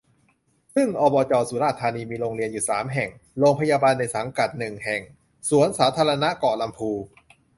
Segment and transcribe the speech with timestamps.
[0.75, 3.09] ซึ่ง อบจ สุราษฏร์ธานี มีโรงเรียนอยู่ สาม แห่ง
[3.39, 5.01] โรงพยาบาลในสังกัด หนึ่ง แห่ง
[5.49, 6.91] สวนสาธารณะเกาะลำพู